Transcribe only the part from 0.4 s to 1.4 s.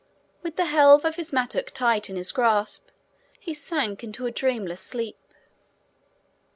With the helve of his